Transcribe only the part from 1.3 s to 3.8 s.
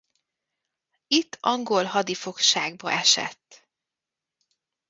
angol hadifogságba esett.